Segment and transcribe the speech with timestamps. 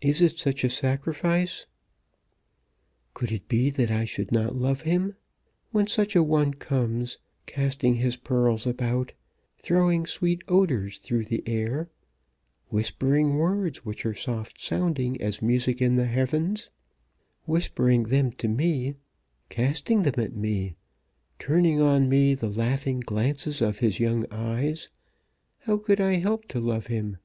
[0.00, 1.66] "Is it such a sacrifice?"
[3.14, 5.14] "Could it be that I should not love him?
[5.70, 9.12] When such a one comes, casting his pearls about,
[9.56, 11.88] throwing sweet odours through the air,
[12.70, 16.68] whispering words which are soft sounding as music in the heavens,
[17.44, 18.96] whispering them to me,
[19.50, 20.74] casting them at me,
[21.38, 24.88] turning on me the laughing glances of his young eyes,
[25.60, 27.18] how could I help to love him?